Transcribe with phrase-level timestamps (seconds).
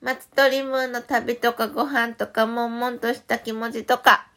[0.00, 4.28] 松鳥ムーンの旅とかご飯とか、悶々とした気持ちとか、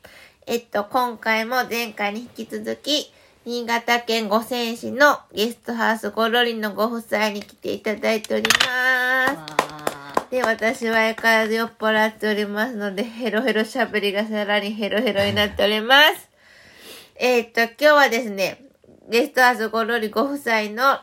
[0.48, 3.14] えっと、今回も前回に引き続き、
[3.45, 10.32] 新潟県五泉市のゲストハウスゴロリのご夫妻に来ていただいております。
[10.32, 16.28] で、私は相変わらず酔っ払っておりますので、ヘロヘロ喋りがさらにヘロヘロになっております。
[17.18, 18.64] えっと、今日はですね、
[19.09, 21.02] ゲストハウスゴロリご夫妻の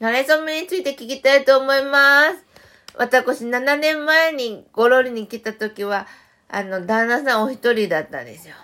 [0.00, 2.47] 慣れ初めについて聞きたいと思います。
[2.98, 6.08] 私、7年前にゴロリに来た時は、
[6.48, 8.54] あの、旦那さんお一人だったんですよ。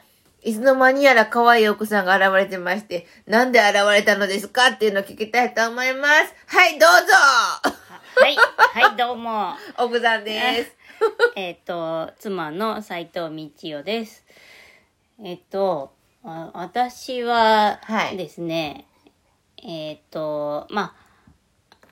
[0.42, 6.34] いつの間にやら可愛い奥さんが現れてまして、なんで現れたのですかっていうのを聞きたいと思います。
[6.48, 7.14] はい、どうぞ
[8.16, 8.36] はい、
[8.86, 9.54] はい、どうも。
[9.78, 10.72] 奥さんです。
[11.36, 14.24] えっと、妻の斉藤道代です。
[15.22, 18.86] えっと、あ私ははいですね、
[19.62, 21.03] えっと、まあ、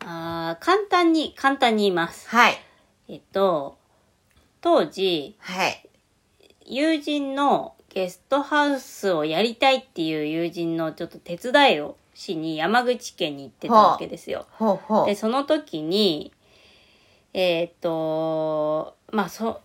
[0.07, 2.29] あー簡単に、簡単に言います。
[2.29, 2.55] はい。
[3.09, 3.79] えっと、
[4.61, 5.89] 当時、はい。
[6.65, 14.47] 友人のゲストハウスをやりたいっていう友人のちょっと手伝いをしに山口県に行ってたわけですよ。
[14.53, 15.15] ほうほうで、。
[15.15, 16.33] その時に、
[17.35, 19.61] えーっと、まあ、そ、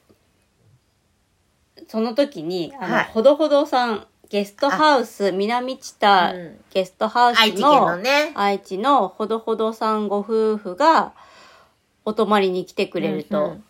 [1.88, 8.31] その時に、あの、はいほどほどさん、ゲストハウス、南知多うんゲストハウスの、愛知県のね。
[8.36, 11.14] 愛知のほどほどさんご夫婦が、
[12.06, 13.38] お泊まりに来てくれると。
[13.38, 13.64] うんうん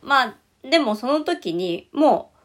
[0.00, 2.38] まあ、でもその時に、もう、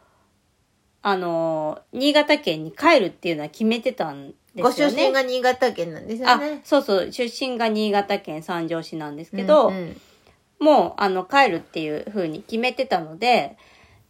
[1.02, 4.96] あの、新潟県に帰るっていうのは決めてたんですごよね。
[4.96, 10.00] 出身が新潟県なんですよあね。、そうそう、出身が新潟県三条市なんですけど、うんうん
[10.60, 13.58] もう、あの、帰るっていう風に決めてたので、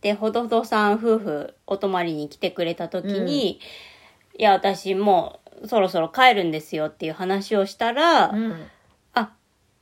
[0.05, 3.59] で、ほどほどさん夫婦お泊まりに来てくれた時に、
[4.37, 8.67] いや、私もうそろそろ帰るんですよっていう話をしたら、うん。
[9.15, 9.33] あ、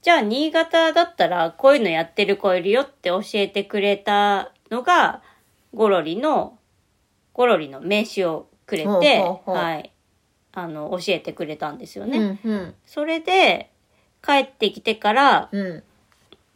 [0.01, 5.23] じゃあ新潟だったらこういうのやってる子いるよって教えてくれたのが、
[5.75, 6.57] ゴロリの、
[7.33, 9.93] ゴロリの名刺をくれて、ほうほうほうはい。
[10.53, 12.39] あの、教えてくれたんですよね。
[12.45, 12.51] うん。
[12.53, 12.75] うん。
[12.87, 13.73] それで、
[14.25, 15.83] 帰ってきてから、うん。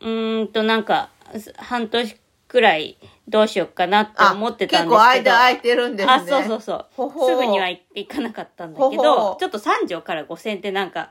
[0.03, 2.17] うーんとなんか、す半年
[2.57, 2.97] くらい
[3.29, 5.31] どうしようかなってあ、思ってたん結ですけど。
[5.31, 6.13] 構間空いてるんですね。
[6.15, 6.87] あ、そうそうそう。
[6.97, 7.27] ほほ。
[7.27, 9.03] うすぐには行行かなかったんだけほほ。
[9.03, 11.11] う、どちょっと三条から五線ってなんか、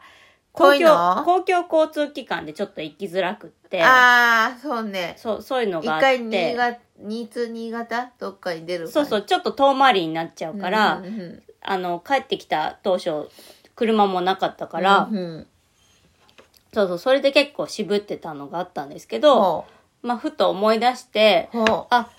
[0.53, 5.13] 公共、公共交通機関でちょっと行きづらくって、ああ、そうね。
[5.17, 13.29] そう、そういうの一があっ回新て、潟、新津新潟どっかに出るそうそう、ちょっと遠回りになっちゃうから、うんうんあの、帰ってきた当初、
[13.75, 15.47] 車もなかったから、うんうん。
[16.73, 19.66] そうそう、それで結構渋ってたのがあったんですけど、ほ
[20.05, 21.57] まあ、ふと思い出して、う。
[21.57, 22.09] ほあ、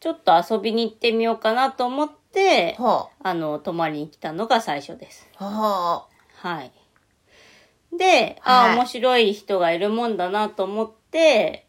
[0.00, 5.28] ちょっと遊びに行ってみようかなと思ってう。、ほあの、泊まりに来たのが最初です。
[5.40, 5.44] う。
[5.44, 6.02] ほ
[6.42, 6.72] はい。
[7.96, 11.66] で、あはいあ、面白い人がいるもんだなと思って、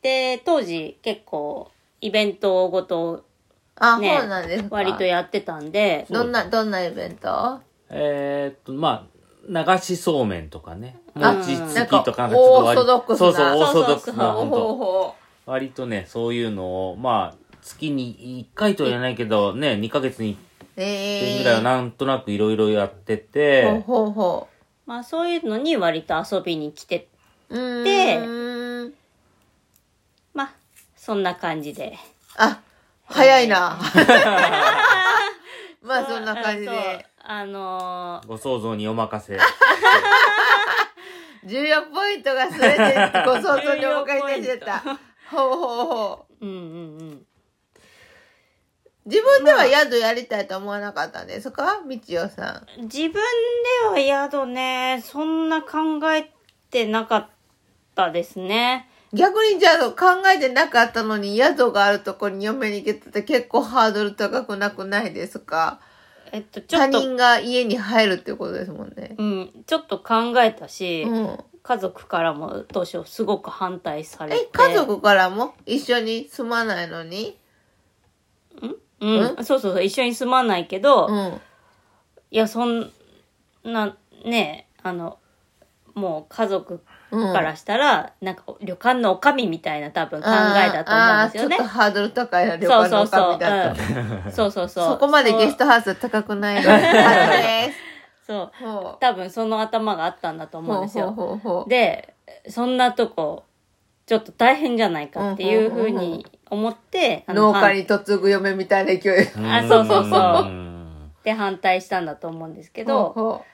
[0.00, 1.70] で、当時結構
[2.00, 3.24] イベントごと
[3.98, 4.76] ねそうなんですか。
[4.76, 7.60] 割とやってたんで、どんな、どんなイベント？
[7.90, 9.09] えーっと、まあ、
[9.50, 10.96] 流しそうめんとかね。
[11.16, 15.14] あ餅つきとか、なんかちょっと割オーソドックスなそうそう、オーソドックスな、そうほうほう本当ほ
[15.46, 20.36] 割とね、そういうのを、まあ、月に1回とは言えないけど、ね、2ヶ月にう。
[20.76, 24.48] え1え回ぐらいはなんとなくいろいろやってほうて、ほうほ
[24.86, 27.08] まあそういうのに割と遊びに来て、
[27.48, 27.56] う。
[27.56, 28.90] うーん。
[28.90, 28.94] で
[30.32, 30.52] まあ、
[30.96, 31.98] そんな感じで。
[32.36, 32.60] あ、
[33.06, 33.76] 早いな。
[35.82, 37.09] まあそんな感じで。
[37.32, 39.38] あのーご想像にお任せ。
[41.46, 42.76] 重要ポイントがすべて
[43.24, 44.80] ご想像にお任せしてた。
[44.80, 44.96] ほう
[45.30, 45.50] ほう
[45.86, 46.44] ほう。
[46.44, 46.58] うんうんう
[47.04, 47.24] ん。
[49.06, 52.82] 自分では宿やりたいと思わなかったんですかみちおさん。
[52.82, 53.12] 自分
[53.94, 56.32] では宿ね、そんな考え
[56.72, 57.28] てなかっ
[57.94, 58.90] たですね。
[59.12, 65.78] 逆にじゃあ考えてなかったのに宿があるとこに嫁に行けたって結構ハードル高くなくないですか？
[66.32, 69.14] えっと、ちょ他っと、人が家に入るってことですもんね。
[69.18, 71.38] うん、ちょっと考えたし、うん。
[71.62, 74.42] 家族からも当初すごく反対されて。
[74.44, 77.38] え、家族からも一緒に住まないのに？
[79.00, 81.40] うん、そうそうそう、一緒に住まないけど、うん。
[82.30, 82.90] いや、そん
[83.62, 85.18] な、ね、あの、
[85.94, 87.32] もう家族うん。
[87.32, 90.30] からしたら、なんか旅館の女将みたいな多分考え
[90.70, 91.72] だと思うんですよねちょっと。
[91.74, 93.30] ハードル高いな、旅そう館のそうそう。
[93.30, 93.82] 女だと。
[94.26, 94.86] うん、そうそうそう。
[94.94, 98.26] そこまでゲストハウス高くないです。
[98.26, 98.50] そう。
[98.64, 100.60] ほ多分その頭があったんだとう。
[100.60, 101.64] 思うんですよ。
[101.68, 102.14] で、
[102.48, 103.42] そんなとこ、
[104.06, 109.28] ちょっと大変じゃないかっていうふうに思って、農家に嫁ぐ嫁みたいな勢い。
[109.44, 113.44] あそうそうそううんで反対したんだと思うんですけど、ほ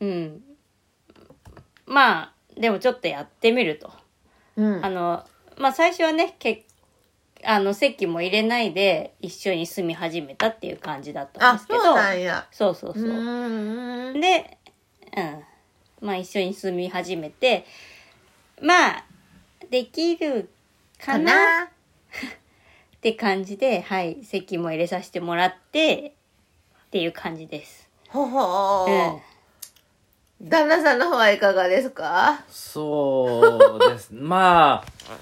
[0.00, 0.42] うん。
[1.90, 3.90] まあ、でもちょっとやってみると。
[4.56, 4.84] うん。
[4.84, 5.24] あの、
[5.58, 6.64] まあ、最初はね、け
[7.44, 11.80] あの、席も入れないで一緒に住み始めたっていう感じだったんあ、ですけど。
[12.52, 12.74] そう。
[12.74, 13.02] そうそう。
[14.20, 14.58] で、
[15.16, 15.44] うん。
[16.00, 17.66] まあ一緒に住み始めて、
[18.62, 19.04] まあ、
[19.68, 20.48] できる
[20.98, 21.62] かかな？
[21.62, 21.64] な
[22.96, 26.14] って感じで、はい、席も入れさせてもらって、
[26.86, 27.88] っていう感じです。
[28.10, 29.20] ほほうんー。。
[30.42, 32.42] 旦那さんの方はいかがですか？
[32.50, 34.08] そうです。
[34.14, 35.12] まあ、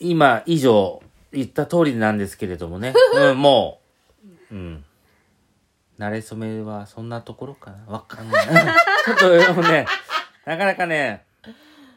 [0.00, 1.02] 今以上
[1.32, 2.94] 言った通りなんですけれどもね。
[3.14, 3.80] うん、も
[4.50, 4.84] う、うん。
[5.98, 7.92] 慣れ初めはそんなところかな？
[7.92, 8.46] わかんない。
[9.04, 9.86] ちょっとでもね、
[10.46, 11.24] なかなかね、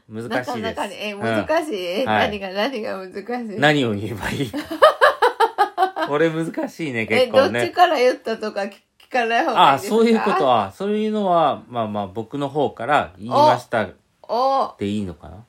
[0.10, 0.50] 難しいです。
[0.50, 3.18] なかなかね、え、うん難しい、はい何が何が難し
[3.56, 3.60] い？
[3.60, 4.52] 何を言えばいい？
[6.08, 7.60] これ難しいね、え、結構ね。
[7.62, 8.74] どっちから言ったとか聞聞
[9.16, 9.96] かない方がああ、いいですか？
[9.98, 15.44] そういうことは、そういうのは、まあまあ僕の方から言いましたっおていいのかな？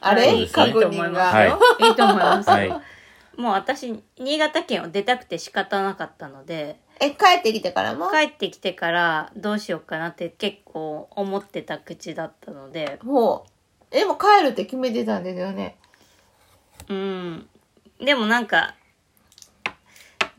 [0.00, 1.24] あれ、そうですね確認が。
[1.24, 1.48] はい
[1.88, 2.50] いいと思います。
[2.50, 2.68] はい。
[3.36, 8.10] もう私、新潟県を出たくて仕方なかったので、え、帰ってきてからも？
[8.10, 13.50] 帰ってきてからどうしようかなって結構思ってた口だったので、もう。
[13.90, 15.76] え、もう帰るって決めてたんですよね。
[16.88, 17.46] うん。
[18.00, 18.74] でもなんか、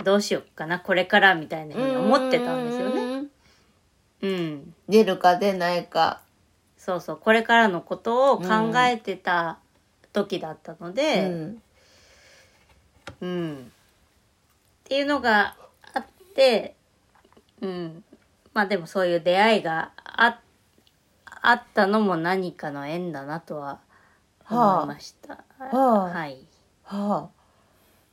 [0.07, 3.23] どうしようかな、これからみたいなふうに思ってたんですよね。
[3.23, 3.27] ね。
[4.21, 4.73] うん。
[4.87, 6.21] 出るか出ないか。
[6.77, 9.57] そうそう、これからのことを考えてた
[10.13, 11.61] 時だったのうで、ん。
[13.19, 13.71] うん。
[14.85, 15.57] っていうのが
[15.93, 16.77] あって、
[17.59, 18.01] うん。
[18.53, 20.39] まあでもそういう出会いがあ
[21.41, 23.81] あったのも何かの縁だなとは
[24.49, 25.43] 思いました。
[25.59, 26.37] はあはい。
[26.85, 27.29] はあ。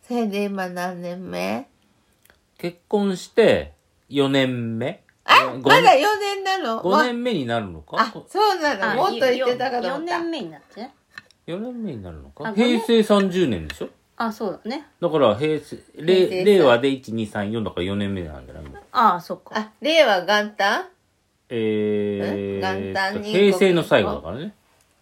[0.03, 1.69] それで今何年目？
[2.59, 3.73] 結婚して
[4.11, 5.03] 4年目？
[5.25, 7.97] あ、ごまだ4年なの？5年目になるのか？
[8.01, 9.03] あ、そうなの。
[9.03, 10.19] もっと言ってたかと4思った。
[10.21, 10.95] 年目になってね。
[11.47, 12.53] 4年目になるのか？
[12.53, 13.89] 平成30年でしょ？
[14.17, 14.87] あ、そうだね。
[15.01, 18.61] だから平成、平成さ令令和で1、2、3、4だから4年目なんじゃな
[18.93, 19.51] ああ、そっか。
[19.59, 20.85] あ、令和元旦？
[21.49, 24.55] えー元旦に平成の最後だからね。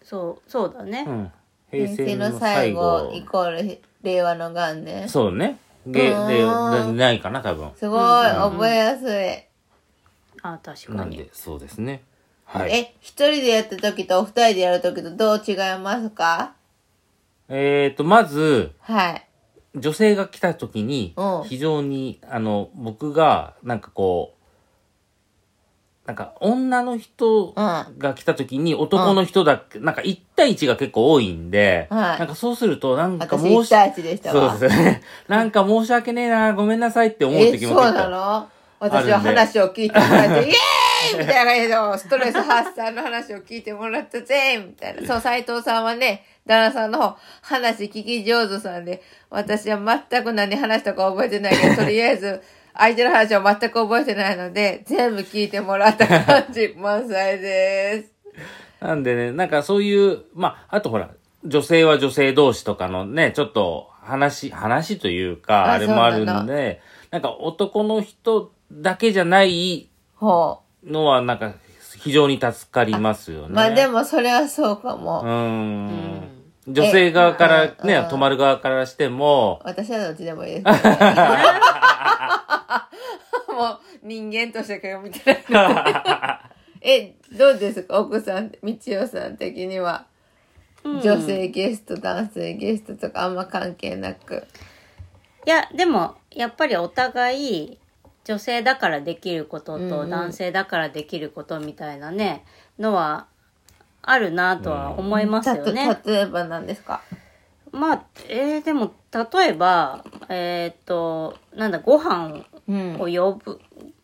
[0.03, 1.11] そう、そうだねう。
[1.11, 1.31] ん。
[1.71, 3.13] 平平成成の最の最後後。
[3.13, 5.07] イコール令和の元年。
[5.07, 5.57] すそうね。
[5.85, 6.13] で、
[6.91, 7.71] んないかな、多分。
[7.87, 7.99] ごい、
[8.29, 9.43] 覚えやすい。
[10.41, 10.97] あ確かに。
[10.97, 12.01] なんで、そうですね。
[12.45, 12.71] はい。
[12.71, 16.53] え、一人でやった時とお二人でやる時とどう違いますか？
[17.49, 19.27] えーと、まず、はい。
[19.75, 24.32] 女性が来た時にうん、非常に、あの、僕が、なんかこう、
[26.05, 34.51] なんか、女の人が来た時に男の人だけ、なんか1対1が結構多いんで、はいなんかそうすると、なんか私申1し、対1でしたわ。
[34.51, 35.01] そうですね。
[35.29, 37.99] なんか申し訳ねえな、ごめんなさいって思うえ、時そうも結構。
[37.99, 38.49] なの？
[38.79, 45.07] 私は話を聞いてもらって、 イエーイみたいな感じで、ストレス発散の話を聞いてもらったぜみたいな。
[45.07, 49.79] そう、斎藤さんはね、旦那さんの方、話聞き上手さんで、私は
[50.09, 52.41] 全く何話したか覚えてないけど、とりあえず、
[52.75, 58.11] 相手の話を全く覚えてないので、全部聞いてもらった感じ、 満載です。
[58.79, 61.09] なんでね、なんかそういう、まあ、あとほら、
[61.45, 66.81] 女性は女性同士とかのね、ちょっと話、話というか、ああれもあるそうなんんで、
[67.11, 71.53] なんか男の人だけじゃないほのは、なんか
[71.99, 73.47] 非常に助かりますよね。
[73.49, 73.51] う。
[73.51, 75.21] まあでも、それはそうかうも。
[75.23, 76.43] ん。
[76.67, 80.63] 女性側からね、えうん泊まる側からしても、私はどっちでもいいです。
[83.53, 85.99] もう人間としてか見てないので。
[86.81, 87.99] え、どうですか？
[87.99, 90.05] 奥さん、みちおさん的には？
[90.83, 94.45] 女性ゲスト、男性ゲストとかあんま関係なく。
[95.45, 97.77] いや、でも、やっぱりお互い、
[98.25, 102.43] 女性だからできることうんうんと男性だからできることみたいなね、
[102.79, 103.27] のは、
[104.01, 105.97] あるなとは思いますよね。
[106.05, 107.01] 例えば何ですか？
[107.71, 113.59] まあ、えー、でも、例えば、えーっと、なんだ、ご飯うんを呼ぶ、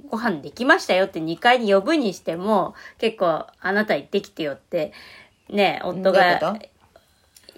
[0.09, 4.93] ご飯できましたよって2階に呼ぶにしても、結構、あなた行ってきてよって、
[5.49, 6.57] ね、夫がと？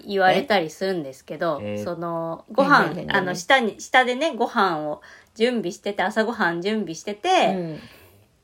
[0.04, 1.84] 言われたりするんですけど、えー。
[1.84, 2.68] その、ごね。
[2.68, 5.00] 飯あの、下に、下でね、ご飯を
[5.34, 7.80] 準備してて、朝ご飯準備してうて、ん。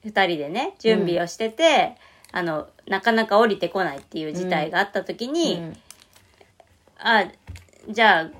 [0.04, 1.96] 二、人でね、準備をしてて、
[2.30, 5.76] あの、なかなか降りてこないっていう事態があった時に、うん。
[6.98, 7.24] あ、
[7.88, 8.30] じゃあ、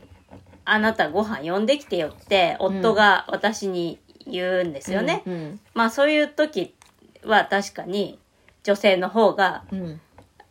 [0.65, 3.99] あなたご飯呼んできてよって、夫が私に
[4.31, 5.23] 言うんですよね。
[5.27, 6.75] うんまあそういう時
[7.25, 8.19] は確かに
[8.63, 10.01] 女性の方が、うん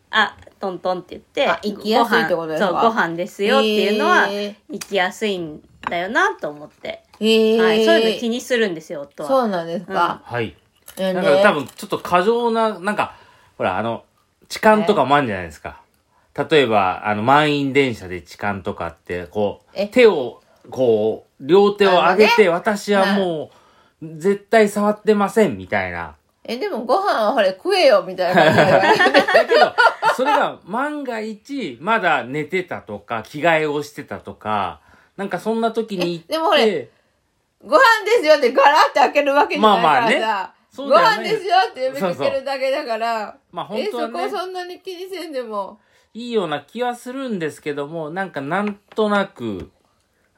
[0.10, 2.68] あ、トントンって言って、あ行きやすいってことですか？
[2.72, 4.28] ご飯そう、ご飯ですよっていうのは、
[4.70, 7.04] 行きやすいんだよなと思って。
[7.20, 7.86] へえ、はい。
[7.86, 9.30] そういうの気にするんですよ、夫は。
[9.30, 10.56] そうなんですか、はい。
[10.98, 13.16] えなんか多分ちょっと過剰な、なんか、
[13.58, 14.06] ほら、あの、
[14.48, 15.82] 痴漢とかもあるんじゃないですか。
[16.50, 19.86] 例えば、あの、満員電車で痴漢とかって、こえ？
[19.86, 23.58] う、手を、こう、両手を上げて、私はもう、
[24.02, 26.16] 絶対触ってません、みたいな。
[26.44, 28.46] え、でもご飯はほれ食えよ、みたいな。
[28.54, 29.74] だけど、
[30.16, 34.80] それが万が一、まだ寝てたとか、着替えをしてたとか、
[35.18, 36.90] なんかそんな時に行って、えでもほれ
[37.64, 40.12] ご飯ですよってガラって開けるわけじゃないからさ。
[40.12, 43.36] まあまあねご飯ですよって呼びかけるだけだから。
[43.52, 45.80] まあ本当はねえ、そこそんなに気にせんでも。
[46.14, 49.72] いいような気はするんですけども、なんかなんとなく、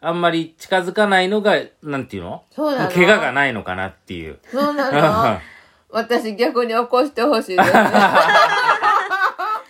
[0.01, 2.43] あんまり近づかないのが、なんていうの？
[2.51, 4.39] そうなの怪我がないのかなっていう。
[4.51, 5.39] そうなの
[5.91, 9.63] 私逆に起こしてほしいですあ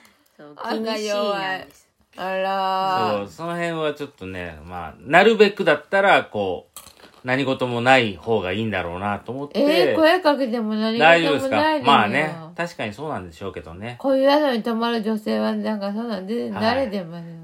[0.72, 1.88] 気にしいなんです。
[2.18, 6.80] あそらう、その辺はちょっとね、まあ、なるべくだったら、こう、
[7.24, 9.60] 何事もない方がいいんだろうなと思って。
[9.60, 13.96] えー、声かけても何大丈夫ですか事もないですよまあね、確かにそうなんでしょうけどね。
[14.00, 17.39] こういう宿に泊まる女性はなんかそんなんではい慣れてますよ。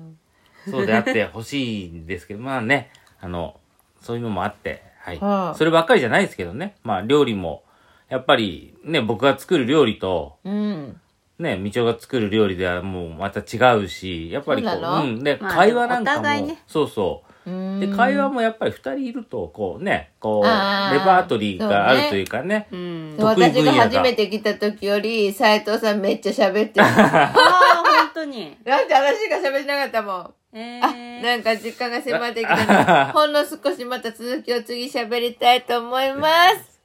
[0.69, 2.91] そうであってほしいんですけど、まあね、
[3.22, 3.60] あの、
[4.01, 5.19] そういうのもあって、はい。
[5.19, 6.75] はあそればっかりじゃないですけどね。
[6.84, 7.63] まあ料理も、
[8.10, 11.00] やっぱりね、僕が作る料理と、うん。
[11.38, 15.03] ね、みちおが作る料理ではもうまた違うし、やっぱりこう、そうなの？
[15.03, 15.24] ん。
[15.24, 17.31] で、まあ会話なんかも、ねそうそう。
[17.50, 22.67] うんで、会話もやっぱり二人いると、こうね、こう、レパートリーがあるというかね。
[22.72, 23.15] うん。
[23.19, 26.86] そう得意分野が私が初めて来た時より、斉藤さんめっちゃ喋ってる。
[26.89, 28.57] ああ、本当に。
[28.63, 30.34] だって私しか喋ってなかったもん。
[30.58, 36.80] えあ、ー、なんか時間が迫ってきたので、 ほんの少しまた続きを次喋りたいと思います。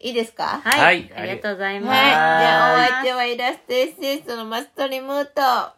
[0.00, 0.62] いいですか？
[0.64, 1.90] はい、はいありがとうございます。
[1.92, 2.10] はい。
[2.10, 5.42] じゃあお相手はイラストエッセンスのマストリムート。
[5.42, 5.74] は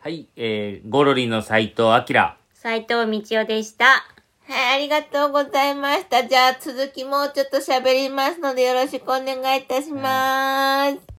[0.00, 2.32] はい、えー、ゴロリの斎藤明。
[2.54, 4.04] 斉藤道夫でした。
[4.48, 6.24] い、ありがとうございました。
[6.24, 10.98] じゃあ続きもうちょっと喋りますのでよろしくお願いいたします。